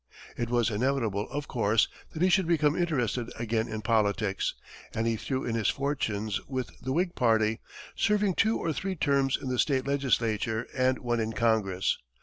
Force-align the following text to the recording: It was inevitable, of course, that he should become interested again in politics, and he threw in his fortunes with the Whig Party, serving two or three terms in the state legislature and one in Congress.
It 0.35 0.49
was 0.49 0.71
inevitable, 0.71 1.29
of 1.29 1.47
course, 1.47 1.87
that 2.09 2.23
he 2.23 2.29
should 2.31 2.47
become 2.47 2.75
interested 2.75 3.31
again 3.37 3.67
in 3.67 3.83
politics, 3.83 4.55
and 4.95 5.05
he 5.05 5.15
threw 5.15 5.45
in 5.45 5.53
his 5.53 5.69
fortunes 5.69 6.43
with 6.47 6.71
the 6.81 6.91
Whig 6.91 7.13
Party, 7.13 7.59
serving 7.95 8.33
two 8.33 8.57
or 8.57 8.73
three 8.73 8.95
terms 8.95 9.37
in 9.39 9.49
the 9.49 9.59
state 9.59 9.85
legislature 9.85 10.65
and 10.75 10.97
one 10.97 11.19
in 11.19 11.33
Congress. 11.33 11.99